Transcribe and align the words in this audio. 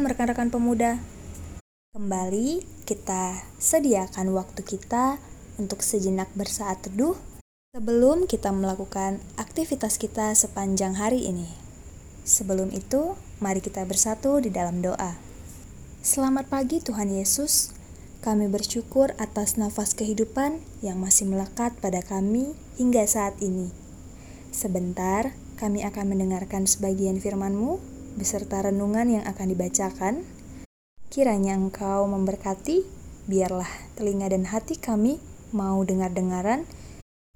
Shalom 0.00 0.16
rekan-rekan 0.16 0.48
pemuda. 0.48 0.96
Kembali 1.92 2.64
kita 2.88 3.36
sediakan 3.60 4.32
waktu 4.32 4.64
kita 4.64 5.20
untuk 5.60 5.84
sejenak 5.84 6.24
bersaat 6.32 6.80
teduh 6.80 7.20
sebelum 7.76 8.24
kita 8.24 8.48
melakukan 8.48 9.20
aktivitas 9.36 10.00
kita 10.00 10.32
sepanjang 10.32 10.96
hari 10.96 11.28
ini. 11.28 11.52
Sebelum 12.24 12.72
itu, 12.72 13.12
mari 13.44 13.60
kita 13.60 13.84
bersatu 13.84 14.40
di 14.40 14.48
dalam 14.48 14.80
doa. 14.80 15.20
Selamat 16.00 16.48
pagi 16.48 16.80
Tuhan 16.80 17.12
Yesus. 17.12 17.76
Kami 18.24 18.48
bersyukur 18.48 19.12
atas 19.20 19.60
nafas 19.60 19.92
kehidupan 19.92 20.64
yang 20.80 20.96
masih 20.96 21.28
melekat 21.28 21.76
pada 21.76 22.00
kami 22.00 22.56
hingga 22.80 23.04
saat 23.04 23.36
ini. 23.44 23.68
Sebentar, 24.48 25.36
kami 25.60 25.84
akan 25.84 26.16
mendengarkan 26.16 26.64
sebagian 26.64 27.20
firman-Mu 27.20 27.89
beserta 28.18 28.64
renungan 28.64 29.20
yang 29.20 29.24
akan 29.26 29.46
dibacakan 29.52 30.14
Kiranya 31.10 31.58
Engkau 31.58 32.06
memberkati, 32.06 32.86
biarlah 33.26 33.66
telinga 33.98 34.30
dan 34.30 34.46
hati 34.46 34.78
kami 34.78 35.18
mau 35.50 35.82
dengar-dengaran 35.82 36.70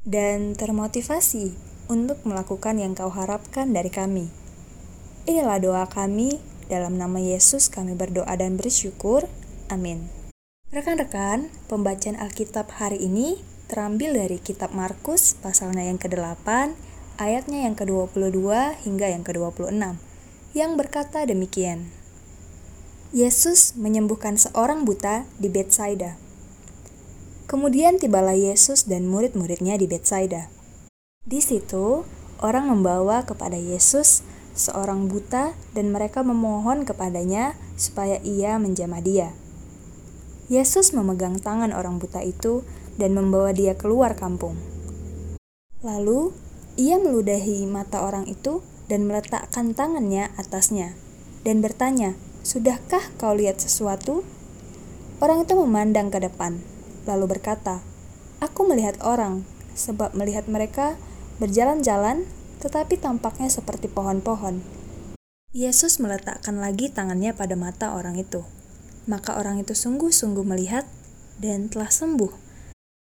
dan 0.06 0.54
termotivasi 0.54 1.58
untuk 1.90 2.22
melakukan 2.22 2.78
yang 2.78 2.94
Kau 2.94 3.10
harapkan 3.10 3.74
dari 3.74 3.90
kami. 3.90 4.30
Inilah 5.26 5.58
doa 5.58 5.84
kami, 5.90 6.38
dalam 6.70 7.02
nama 7.02 7.18
Yesus 7.18 7.66
kami 7.66 7.98
berdoa 7.98 8.30
dan 8.38 8.54
bersyukur. 8.54 9.26
Amin. 9.66 10.06
Rekan-rekan, 10.70 11.50
pembacaan 11.66 12.14
Alkitab 12.14 12.78
hari 12.78 13.02
ini 13.02 13.42
terambil 13.66 14.14
dari 14.14 14.38
kitab 14.38 14.70
Markus 14.70 15.34
pasalnya 15.34 15.82
yang 15.82 15.98
ke-8, 15.98 16.78
ayatnya 17.18 17.66
yang 17.66 17.74
ke-22 17.74 18.54
hingga 18.86 19.10
yang 19.10 19.26
ke-26, 19.26 19.98
yang 20.54 20.78
berkata 20.78 21.26
demikian. 21.26 21.90
Yesus 23.10 23.74
menyembuhkan 23.74 24.38
seorang 24.38 24.86
buta 24.86 25.26
di 25.42 25.50
Bethsaida. 25.50 26.14
Kemudian 27.50 27.98
tibalah 27.98 28.38
Yesus 28.38 28.86
dan 28.86 29.10
murid-muridnya 29.10 29.74
di 29.74 29.90
Bethsaida. 29.90 30.46
Di 31.26 31.42
situ, 31.42 32.06
orang 32.38 32.70
membawa 32.70 33.26
kepada 33.26 33.58
Yesus 33.58 34.22
seorang 34.54 35.10
buta 35.10 35.58
dan 35.74 35.90
mereka 35.90 36.22
memohon 36.22 36.86
kepadanya 36.86 37.58
supaya 37.74 38.22
ia 38.22 38.54
menjamah 38.54 39.02
dia. 39.02 39.34
Yesus 40.46 40.94
memegang 40.94 41.42
tangan 41.42 41.74
orang 41.74 41.98
buta 41.98 42.22
itu 42.22 42.62
dan 42.94 43.10
membawa 43.18 43.50
dia 43.50 43.74
keluar 43.74 44.14
kampung. 44.14 44.54
Lalu, 45.82 46.30
ia 46.78 47.02
meludahi 47.02 47.66
mata 47.66 48.06
orang 48.06 48.30
itu 48.30 48.62
dan 48.86 49.08
meletakkan 49.08 49.72
tangannya 49.72 50.32
atasnya 50.36 50.96
dan 51.44 51.60
bertanya, 51.60 52.16
Sudahkah 52.44 53.00
kau 53.16 53.32
lihat 53.32 53.56
sesuatu? 53.56 54.20
Orang 55.16 55.48
itu 55.48 55.56
memandang 55.56 56.12
ke 56.12 56.20
depan, 56.20 56.60
lalu 57.08 57.36
berkata, 57.36 57.80
Aku 58.44 58.68
melihat 58.68 59.00
orang, 59.00 59.48
sebab 59.72 60.12
melihat 60.12 60.44
mereka 60.44 61.00
berjalan-jalan, 61.40 62.28
tetapi 62.60 63.00
tampaknya 63.00 63.48
seperti 63.48 63.88
pohon-pohon. 63.88 64.60
Yesus 65.56 66.02
meletakkan 66.02 66.60
lagi 66.60 66.92
tangannya 66.92 67.32
pada 67.32 67.56
mata 67.56 67.96
orang 67.96 68.20
itu. 68.20 68.44
Maka 69.08 69.36
orang 69.40 69.60
itu 69.60 69.72
sungguh-sungguh 69.72 70.44
melihat 70.44 70.84
dan 71.40 71.72
telah 71.72 71.88
sembuh, 71.88 72.32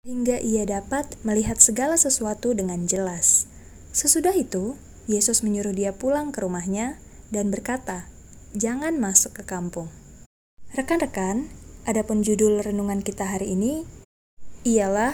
hingga 0.07 0.39
ia 0.39 0.63
dapat 0.63 1.19
melihat 1.27 1.59
segala 1.59 1.99
sesuatu 1.99 2.51
dengan 2.55 2.87
jelas. 2.87 3.47
Sesudah 3.91 4.35
itu, 4.35 4.79
Yesus 5.05 5.43
menyuruh 5.43 5.75
dia 5.75 5.91
pulang 5.91 6.31
ke 6.31 6.39
rumahnya 6.39 6.99
dan 7.33 7.51
berkata, 7.51 8.07
jangan 8.55 8.95
masuk 9.01 9.41
ke 9.41 9.43
kampung. 9.43 9.91
Rekan-rekan, 10.73 11.51
adapun 11.83 12.23
judul 12.23 12.63
renungan 12.63 13.03
kita 13.03 13.27
hari 13.27 13.53
ini 13.53 13.83
ialah 14.63 15.13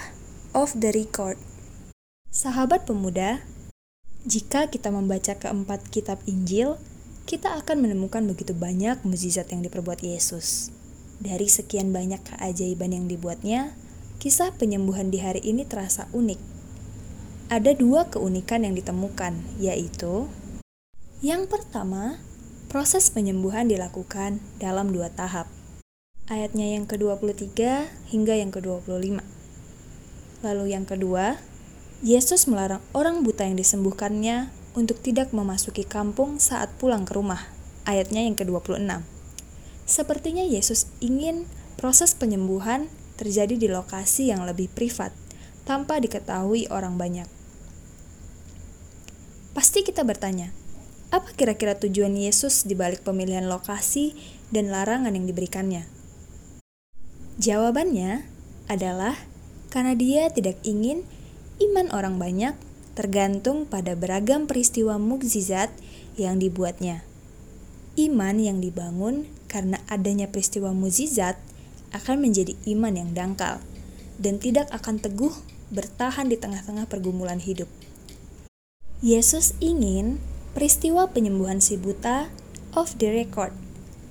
Off 0.54 0.78
the 0.78 0.94
Record. 0.94 1.42
Sahabat 2.30 2.86
pemuda, 2.86 3.42
jika 4.28 4.70
kita 4.70 4.94
membaca 4.94 5.34
keempat 5.34 5.90
kitab 5.90 6.22
Injil, 6.30 6.78
kita 7.30 7.58
akan 7.62 7.86
menemukan 7.86 8.26
begitu 8.26 8.58
banyak 8.58 9.02
mukjizat 9.06 9.54
yang 9.54 9.62
diperbuat 9.62 10.02
Yesus. 10.02 10.74
Dari 11.22 11.46
sekian 11.46 11.94
banyak 11.94 12.26
keajaiban 12.26 12.90
yang 12.96 13.06
dibuatnya, 13.06 13.78
kisah 14.18 14.54
penyembuhan 14.58 15.14
di 15.14 15.22
hari 15.22 15.42
ini 15.46 15.66
terasa 15.66 16.10
unik. 16.16 16.42
Ada 17.50 17.74
dua 17.74 18.08
keunikan 18.08 18.62
yang 18.62 18.78
ditemukan, 18.78 19.58
yaitu 19.58 20.30
yang 21.20 21.50
pertama, 21.50 22.22
Proses 22.70 23.10
penyembuhan 23.10 23.66
dilakukan 23.66 24.38
dalam 24.62 24.94
dua 24.94 25.10
tahap. 25.10 25.50
Ayatnya 26.30 26.78
yang 26.78 26.86
ke-23 26.86 27.50
hingga 28.14 28.38
yang 28.38 28.54
ke-25. 28.54 29.26
Lalu 30.46 30.66
yang 30.78 30.86
kedua, 30.86 31.42
Yesus 32.06 32.46
melarang 32.46 32.86
orang 32.94 33.26
buta 33.26 33.50
yang 33.50 33.58
disembuhkannya 33.58 34.54
untuk 34.78 35.02
tidak 35.02 35.34
memasuki 35.34 35.82
kampung 35.82 36.38
saat 36.38 36.70
pulang 36.78 37.10
ke 37.10 37.18
rumah. 37.18 37.50
Ayatnya 37.90 38.22
yang 38.22 38.38
ke-26. 38.38 39.02
Sepertinya 39.90 40.46
Yesus 40.46 40.94
ingin 41.02 41.50
proses 41.74 42.14
penyembuhan 42.14 42.86
terjadi 43.18 43.58
di 43.58 43.66
lokasi 43.66 44.30
yang 44.30 44.46
lebih 44.46 44.70
privat, 44.70 45.10
tanpa 45.66 45.98
diketahui 45.98 46.70
orang 46.70 47.02
banyak. 47.02 47.39
Pasti 49.52 49.82
kita 49.82 50.06
bertanya, 50.06 50.54
apa 51.10 51.34
kira-kira 51.34 51.74
tujuan 51.74 52.14
Yesus 52.14 52.70
di 52.70 52.78
balik 52.78 53.02
pemilihan 53.02 53.50
lokasi 53.50 54.14
dan 54.54 54.70
larangan 54.70 55.18
yang 55.18 55.26
diberikannya? 55.26 55.90
Jawabannya 57.42 58.30
adalah 58.70 59.18
karena 59.74 59.98
dia 59.98 60.30
tidak 60.30 60.62
ingin 60.62 61.02
iman 61.58 61.90
orang 61.90 62.22
banyak 62.22 62.54
tergantung 62.94 63.66
pada 63.66 63.98
beragam 63.98 64.46
peristiwa 64.46 65.02
mukjizat 65.02 65.74
yang 66.20 66.38
dibuatnya. 66.38 67.02
Iman 67.98 68.38
yang 68.38 68.62
dibangun 68.62 69.26
karena 69.50 69.82
adanya 69.90 70.30
peristiwa 70.30 70.76
mukjizat 70.78 71.42
akan 71.90 72.22
menjadi 72.22 72.54
iman 72.70 72.94
yang 72.94 73.10
dangkal 73.18 73.64
dan 74.22 74.38
tidak 74.38 74.70
akan 74.70 75.02
teguh 75.02 75.34
bertahan 75.74 76.30
di 76.30 76.38
tengah-tengah 76.38 76.86
pergumulan 76.86 77.42
hidup. 77.42 77.72
Yesus 79.00 79.56
ingin 79.64 80.20
peristiwa 80.52 81.08
penyembuhan 81.08 81.64
si 81.64 81.80
buta 81.80 82.28
off 82.76 83.00
the 83.00 83.08
record 83.08 83.56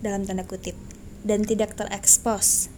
dalam 0.01 0.25
tanda 0.25 0.49
kutip 0.49 0.73
dan 1.21 1.45
tidak 1.45 1.77
terekspos 1.77 2.73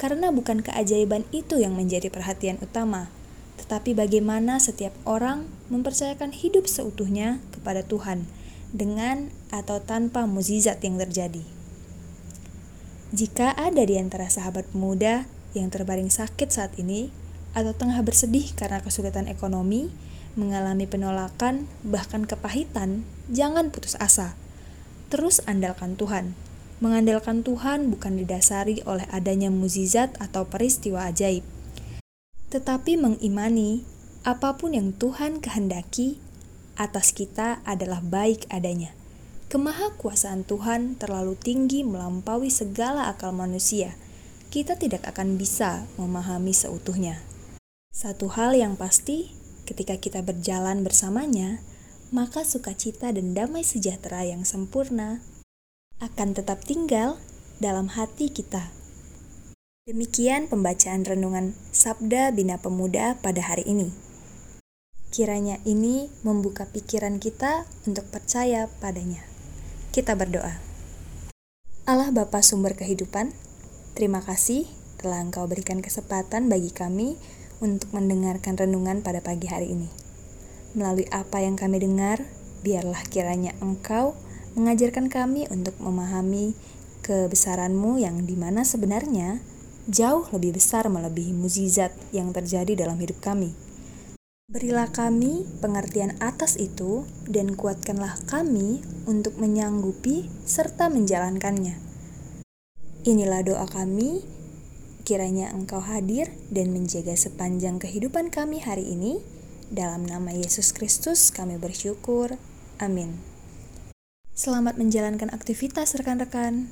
karena 0.00 0.32
bukan 0.32 0.64
keajaiban 0.64 1.28
itu 1.36 1.60
yang 1.60 1.76
menjadi 1.76 2.08
perhatian 2.08 2.56
utama 2.64 3.12
tetapi 3.60 3.92
bagaimana 3.92 4.56
setiap 4.56 4.96
orang 5.04 5.44
mempercayakan 5.68 6.32
hidup 6.32 6.64
seutuhnya 6.64 7.44
kepada 7.52 7.84
Tuhan 7.84 8.24
dengan 8.72 9.28
atau 9.52 9.84
tanpa 9.84 10.24
mukjizat 10.24 10.80
yang 10.80 10.96
terjadi. 10.96 11.44
Jika 13.12 13.52
ada 13.52 13.84
di 13.84 14.00
antara 14.00 14.32
sahabat 14.32 14.64
pemuda 14.72 15.28
yang 15.52 15.68
terbaring 15.68 16.08
sakit 16.08 16.48
saat 16.48 16.72
ini 16.80 17.12
atau 17.52 17.76
tengah 17.76 18.00
bersedih 18.00 18.54
karena 18.56 18.80
kesulitan 18.80 19.26
ekonomi, 19.26 19.90
mengalami 20.38 20.86
penolakan, 20.86 21.70
bahkan 21.82 22.26
kepahitan, 22.26 23.02
jangan 23.30 23.70
putus 23.74 23.96
asa. 23.98 24.34
Terus 25.10 25.42
andalkan 25.46 25.98
Tuhan. 25.98 26.38
Mengandalkan 26.80 27.44
Tuhan 27.44 27.92
bukan 27.92 28.16
didasari 28.16 28.80
oleh 28.88 29.04
adanya 29.12 29.52
mukjizat 29.52 30.16
atau 30.16 30.48
peristiwa 30.48 31.04
ajaib, 31.12 31.44
tetapi 32.48 32.96
mengimani 32.96 33.84
apa 34.24 34.56
pun 34.56 34.72
yang 34.72 34.96
Tuhan 34.96 35.44
kehendaki 35.44 36.16
atas 36.80 37.12
kita 37.12 37.60
adalah 37.68 38.00
baik 38.00 38.48
adanya. 38.48 38.96
Kemahakuasaan 39.50 40.46
Tuhan 40.46 40.96
terlalu 40.96 41.34
tinggi 41.36 41.82
melampaui 41.82 42.48
segala 42.48 43.10
akal 43.10 43.34
manusia. 43.34 43.98
Kita 44.50 44.78
tidak 44.78 45.04
akan 45.10 45.36
bisa 45.36 45.86
memahami 45.98 46.54
seutuhnya. 46.54 47.22
Satu 47.90 48.30
hal 48.30 48.54
yang 48.54 48.78
pasti, 48.78 49.34
Ketika 49.70 49.94
kita 50.02 50.26
berjalan 50.26 50.82
bersamanya, 50.82 51.62
maka 52.10 52.42
sukacita 52.42 53.14
dan 53.14 53.38
damai 53.38 53.62
sejahtera 53.62 54.26
yang 54.26 54.42
sempurna 54.42 55.22
akan 56.02 56.34
tetap 56.34 56.66
tinggal 56.66 57.22
dalam 57.62 57.86
hati 57.94 58.34
kita. 58.34 58.74
Demikian 59.86 60.50
pembacaan 60.50 61.06
renungan 61.06 61.54
Sabda 61.70 62.34
Bina 62.34 62.58
Pemuda 62.58 63.14
pada 63.22 63.46
hari 63.46 63.62
ini. 63.62 63.94
Kiranya 65.14 65.62
ini 65.62 66.10
membuka 66.26 66.66
pikiran 66.66 67.22
kita 67.22 67.62
untuk 67.86 68.10
percaya 68.10 68.66
padanya. 68.82 69.22
Kita 69.94 70.18
berdoa. 70.18 70.58
Allah 71.86 72.10
Bapa 72.10 72.42
sumber 72.42 72.74
kehidupan, 72.74 73.30
terima 73.94 74.18
kasih 74.18 74.66
telah 74.98 75.22
Engkau 75.22 75.46
berikan 75.46 75.78
kesempatan 75.78 76.50
bagi 76.50 76.74
kami 76.74 77.14
untuk 77.60 77.92
mendengarkan 77.92 78.56
renungan 78.56 79.04
pada 79.04 79.20
pagi 79.20 79.46
hari 79.46 79.72
ini. 79.76 79.88
Melalui 80.74 81.06
apa 81.12 81.44
yang 81.44 81.54
kami 81.54 81.80
dengar, 81.80 82.24
biarlah 82.64 83.00
kiranya 83.08 83.56
Engkau 83.60 84.16
mengajarkan 84.58 85.06
kami 85.06 85.46
untuk 85.52 85.78
memahami 85.78 86.58
kebesaranmu 87.00 88.02
yang 88.02 88.26
di 88.26 88.36
mana 88.36 88.66
sebenarnya 88.66 89.40
jauh 89.88 90.26
lebih 90.34 90.58
besar 90.58 90.86
melebihi 90.90 91.32
mukjizat 91.34 91.94
yang 92.12 92.34
terjadi 92.34 92.86
dalam 92.86 92.98
hidup 93.00 93.18
kami. 93.22 93.54
Berilah 94.50 94.90
kami 94.90 95.46
pengertian 95.62 96.18
atas 96.18 96.58
itu 96.58 97.06
dan 97.30 97.54
kuatkanlah 97.54 98.18
kami 98.26 98.82
untuk 99.06 99.38
menyanggupi 99.38 100.26
serta 100.42 100.90
menjalankannya. 100.90 101.78
Inilah 103.06 103.46
doa 103.46 103.66
kami, 103.70 104.26
kiranya 105.10 105.50
Engkau 105.50 105.82
hadir 105.82 106.30
dan 106.54 106.70
menjaga 106.70 107.18
sepanjang 107.18 107.82
kehidupan 107.82 108.30
kami 108.30 108.62
hari 108.62 108.94
ini. 108.94 109.18
Dalam 109.66 110.06
nama 110.06 110.30
Yesus 110.30 110.70
Kristus 110.70 111.34
kami 111.34 111.58
bersyukur. 111.58 112.38
Amin. 112.78 113.18
Selamat 114.38 114.78
menjalankan 114.78 115.34
aktivitas 115.34 115.98
rekan-rekan. 115.98 116.70